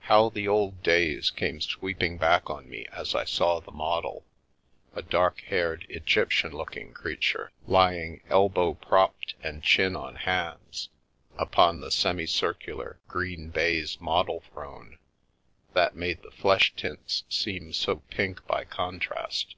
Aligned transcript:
How 0.00 0.28
the 0.28 0.48
old 0.48 0.82
days 0.82 1.30
came 1.30 1.60
sweep 1.60 2.02
ing 2.02 2.16
back 2.18 2.50
on 2.50 2.68
me 2.68 2.86
as 2.90 3.14
I 3.14 3.24
saw 3.24 3.60
the 3.60 3.70
model— 3.70 4.24
a 4.96 5.02
dark 5.02 5.40
haired, 5.42 5.86
Egyptian 5.88 6.50
looking 6.50 6.92
creature— 6.92 7.52
lying, 7.68 8.22
elbow 8.28 8.74
propped 8.74 9.36
and 9.40 9.62
chin 9.62 9.94
on 9.94 10.16
hands, 10.16 10.88
upon 11.38 11.80
the 11.80 11.92
semi 11.92 12.26
circular 12.26 12.98
green 13.06 13.50
baize 13.50 14.00
model 14.00 14.40
throne 14.52 14.98
that 15.74 15.94
made 15.94 16.24
the 16.24 16.32
flesh 16.32 16.74
tints 16.74 17.22
seem 17.28 17.72
so 17.72 17.98
pink 18.10 18.44
by 18.48 18.64
con 18.64 18.98
trast. 18.98 19.54